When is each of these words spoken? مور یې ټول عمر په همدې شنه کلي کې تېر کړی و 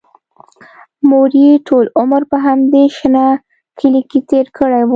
مور 1.09 1.31
یې 1.43 1.51
ټول 1.67 1.85
عمر 1.99 2.21
په 2.31 2.37
همدې 2.45 2.83
شنه 2.97 3.25
کلي 3.79 4.01
کې 4.09 4.19
تېر 4.29 4.45
کړی 4.57 4.81
و 4.85 4.89